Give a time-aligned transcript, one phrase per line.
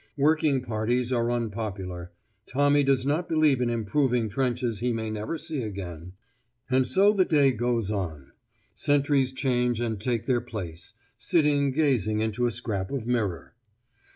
[0.17, 2.11] Working parties are unpopular;
[2.47, 6.13] Tommy does not believe in improving trenches he may never see again.
[6.71, 8.31] And so the day goes on.
[8.73, 13.53] Sentries change and take their place, sitting gazing into a scrap of mirror.